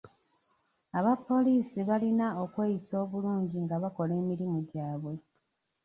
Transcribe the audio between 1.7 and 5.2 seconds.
balina okweyisa bulungi nga bakola emirimu gyabwe.